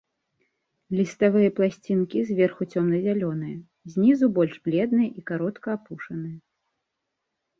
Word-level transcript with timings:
Ліставыя 0.99 1.49
пласцінкі 1.57 2.17
зверху 2.29 2.61
цёмна-зялёныя, 2.73 3.53
знізу 3.95 4.25
больш 4.37 4.53
бледныя 4.69 5.09
і 5.21 5.25
каротка 5.31 5.67
апушаныя. 5.77 6.37